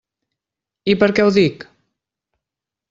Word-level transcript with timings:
I 0.93 0.95
per 1.03 1.11
què 1.19 1.27
ho 1.27 1.35
dic? 1.37 1.69